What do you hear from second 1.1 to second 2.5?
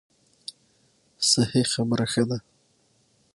صحیح خبره ښه ده.